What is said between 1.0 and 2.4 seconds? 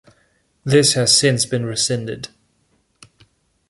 since been rescinded.